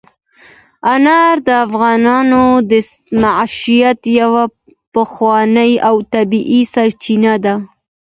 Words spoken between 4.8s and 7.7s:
پخوانۍ او طبیعي سرچینه ده.